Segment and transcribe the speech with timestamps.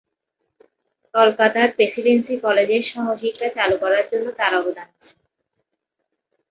[1.13, 5.13] কলকাতার প্রেসিডেন্সী কলেজে সহশিক্ষা চালু করার জন্য তাঁর অবদান আছে।